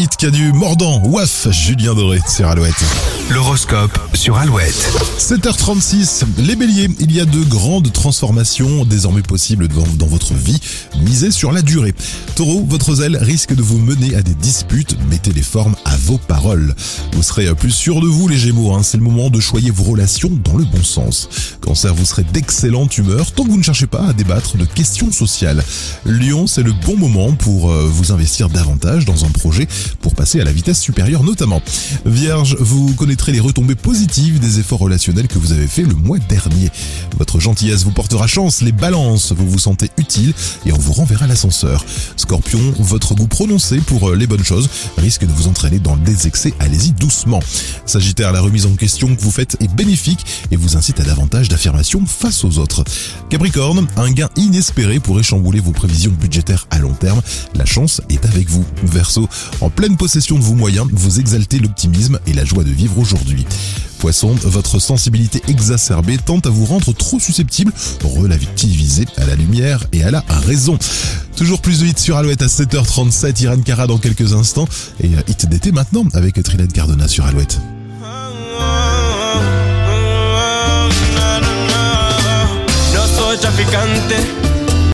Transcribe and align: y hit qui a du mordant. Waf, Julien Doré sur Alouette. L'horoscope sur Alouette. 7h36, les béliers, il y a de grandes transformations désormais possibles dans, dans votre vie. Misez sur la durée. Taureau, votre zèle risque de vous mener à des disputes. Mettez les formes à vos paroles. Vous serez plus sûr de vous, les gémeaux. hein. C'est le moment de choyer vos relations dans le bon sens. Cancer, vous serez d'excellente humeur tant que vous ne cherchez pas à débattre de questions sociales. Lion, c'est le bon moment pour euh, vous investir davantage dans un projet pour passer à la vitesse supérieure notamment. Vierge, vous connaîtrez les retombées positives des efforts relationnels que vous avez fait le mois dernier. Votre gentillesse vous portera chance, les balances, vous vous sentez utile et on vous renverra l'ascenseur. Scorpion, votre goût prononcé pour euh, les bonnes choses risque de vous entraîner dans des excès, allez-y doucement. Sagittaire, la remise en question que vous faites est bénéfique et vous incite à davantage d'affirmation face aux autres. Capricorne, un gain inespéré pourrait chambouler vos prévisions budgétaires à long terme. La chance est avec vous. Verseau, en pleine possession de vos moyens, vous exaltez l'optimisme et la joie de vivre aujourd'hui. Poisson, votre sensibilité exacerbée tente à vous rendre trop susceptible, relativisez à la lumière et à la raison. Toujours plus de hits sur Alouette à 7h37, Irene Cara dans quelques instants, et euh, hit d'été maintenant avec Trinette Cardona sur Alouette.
y 0.00 0.06
hit 0.20 0.20
qui 0.20 0.26
a 0.26 0.30
du 0.30 0.52
mordant. 0.52 1.02
Waf, 1.06 1.48
Julien 1.50 1.94
Doré 1.94 2.20
sur 2.28 2.46
Alouette. 2.46 2.74
L'horoscope 3.30 3.98
sur 4.12 4.36
Alouette. 4.36 4.92
7h36, 5.18 6.24
les 6.36 6.56
béliers, 6.56 6.90
il 6.98 7.10
y 7.10 7.20
a 7.20 7.24
de 7.24 7.42
grandes 7.44 7.90
transformations 7.90 8.84
désormais 8.84 9.22
possibles 9.22 9.68
dans, 9.68 9.86
dans 9.96 10.06
votre 10.06 10.34
vie. 10.34 10.60
Misez 11.02 11.30
sur 11.30 11.52
la 11.52 11.62
durée. 11.62 11.94
Taureau, 12.34 12.66
votre 12.68 12.96
zèle 12.96 13.16
risque 13.16 13.54
de 13.54 13.62
vous 13.62 13.78
mener 13.78 14.14
à 14.14 14.20
des 14.20 14.34
disputes. 14.34 14.94
Mettez 15.08 15.32
les 15.32 15.42
formes 15.42 15.74
à 15.86 15.96
vos 15.96 16.18
paroles. 16.18 16.74
Vous 17.12 17.22
serez 17.22 17.54
plus 17.54 17.70
sûr 17.70 18.00
de 18.00 18.06
vous, 18.06 18.28
les 18.28 18.36
gémeaux. 18.36 18.74
hein. 18.74 18.82
C'est 18.82 18.98
le 18.98 19.04
moment 19.04 19.30
de 19.30 19.40
choyer 19.40 19.70
vos 19.70 19.84
relations 19.84 20.30
dans 20.44 20.58
le 20.58 20.64
bon 20.64 20.82
sens. 20.82 21.28
Cancer, 21.62 21.94
vous 21.94 22.04
serez 22.04 22.24
d'excellente 22.24 22.98
humeur 22.98 23.32
tant 23.32 23.44
que 23.44 23.50
vous 23.50 23.58
ne 23.58 23.62
cherchez 23.62 23.86
pas 23.86 24.08
à 24.08 24.12
débattre 24.12 24.58
de 24.58 24.66
questions 24.66 25.12
sociales. 25.12 25.64
Lion, 26.04 26.46
c'est 26.46 26.62
le 26.62 26.72
bon 26.72 26.96
moment 26.98 27.32
pour 27.32 27.70
euh, 27.70 27.88
vous 27.90 28.12
investir 28.12 28.50
davantage 28.50 29.06
dans 29.06 29.24
un 29.24 29.30
projet 29.30 29.66
pour 30.02 30.09
passer 30.14 30.40
à 30.40 30.44
la 30.44 30.52
vitesse 30.52 30.80
supérieure 30.80 31.24
notamment. 31.24 31.62
Vierge, 32.04 32.56
vous 32.60 32.94
connaîtrez 32.94 33.32
les 33.32 33.40
retombées 33.40 33.74
positives 33.74 34.38
des 34.38 34.60
efforts 34.60 34.80
relationnels 34.80 35.28
que 35.28 35.38
vous 35.38 35.52
avez 35.52 35.66
fait 35.66 35.82
le 35.82 35.94
mois 35.94 36.18
dernier. 36.18 36.70
Votre 37.18 37.40
gentillesse 37.40 37.84
vous 37.84 37.92
portera 37.92 38.26
chance, 38.26 38.62
les 38.62 38.72
balances, 38.72 39.32
vous 39.32 39.48
vous 39.48 39.58
sentez 39.58 39.90
utile 39.96 40.32
et 40.66 40.72
on 40.72 40.78
vous 40.78 40.92
renverra 40.92 41.26
l'ascenseur. 41.26 41.84
Scorpion, 42.16 42.60
votre 42.78 43.14
goût 43.14 43.26
prononcé 43.26 43.78
pour 43.78 44.10
euh, 44.10 44.16
les 44.16 44.26
bonnes 44.26 44.44
choses 44.44 44.68
risque 44.98 45.26
de 45.26 45.32
vous 45.32 45.48
entraîner 45.48 45.78
dans 45.78 45.96
des 45.96 46.26
excès, 46.26 46.52
allez-y 46.58 46.92
doucement. 46.92 47.40
Sagittaire, 47.86 48.32
la 48.32 48.40
remise 48.40 48.66
en 48.66 48.74
question 48.74 49.14
que 49.14 49.20
vous 49.20 49.30
faites 49.30 49.56
est 49.60 49.72
bénéfique 49.74 50.24
et 50.50 50.56
vous 50.56 50.76
incite 50.76 51.00
à 51.00 51.04
davantage 51.04 51.48
d'affirmation 51.48 52.04
face 52.06 52.44
aux 52.44 52.58
autres. 52.58 52.84
Capricorne, 53.28 53.86
un 53.96 54.10
gain 54.10 54.28
inespéré 54.36 55.00
pourrait 55.00 55.22
chambouler 55.22 55.60
vos 55.60 55.72
prévisions 55.72 56.12
budgétaires 56.12 56.66
à 56.70 56.78
long 56.78 56.92
terme. 56.92 57.20
La 57.54 57.64
chance 57.64 58.00
est 58.08 58.24
avec 58.24 58.48
vous. 58.48 58.64
Verseau, 58.84 59.28
en 59.60 59.70
pleine 59.70 59.96
possession 60.00 60.38
de 60.38 60.42
vos 60.42 60.54
moyens, 60.54 60.88
vous 60.90 61.20
exaltez 61.20 61.58
l'optimisme 61.58 62.18
et 62.26 62.32
la 62.32 62.46
joie 62.46 62.64
de 62.64 62.70
vivre 62.70 62.98
aujourd'hui. 62.98 63.44
Poisson, 63.98 64.34
votre 64.44 64.78
sensibilité 64.78 65.42
exacerbée 65.46 66.16
tente 66.16 66.46
à 66.46 66.48
vous 66.48 66.64
rendre 66.64 66.94
trop 66.94 67.20
susceptible, 67.20 67.70
relativisez 68.02 69.04
à 69.18 69.26
la 69.26 69.34
lumière 69.34 69.84
et 69.92 70.02
à 70.02 70.10
la 70.10 70.24
raison. 70.46 70.78
Toujours 71.36 71.60
plus 71.60 71.80
de 71.80 71.86
hits 71.86 71.98
sur 71.98 72.16
Alouette 72.16 72.40
à 72.40 72.46
7h37, 72.46 73.42
Irene 73.42 73.62
Cara 73.62 73.86
dans 73.86 73.98
quelques 73.98 74.32
instants, 74.32 74.66
et 75.00 75.08
euh, 75.08 75.20
hit 75.28 75.46
d'été 75.50 75.70
maintenant 75.70 76.06
avec 76.14 76.42
Trinette 76.42 76.72
Cardona 76.72 77.06
sur 77.06 77.26
Alouette. 77.26 77.60